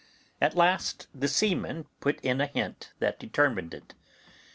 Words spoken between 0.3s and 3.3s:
At last the seaman put in a hint that